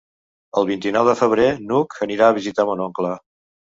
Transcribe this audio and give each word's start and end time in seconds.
El 0.61 0.65
vint-i-nou 0.69 1.09
de 1.09 1.13
febrer 1.21 1.45
n'Hug 1.67 1.95
anirà 2.07 2.31
a 2.31 2.39
visitar 2.39 2.67
mon 2.71 2.83
oncle. 2.87 3.13